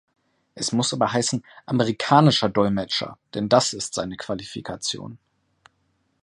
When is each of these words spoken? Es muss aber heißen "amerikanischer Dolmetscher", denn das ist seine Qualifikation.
Es 0.55 0.71
muss 0.71 0.95
aber 0.95 1.13
heißen 1.13 1.45
"amerikanischer 1.67 2.49
Dolmetscher", 2.49 3.19
denn 3.35 3.49
das 3.49 3.73
ist 3.73 3.93
seine 3.93 4.17
Qualifikation. 4.17 5.19